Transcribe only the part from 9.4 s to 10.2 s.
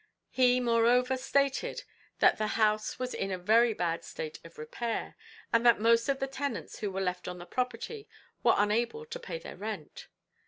rent.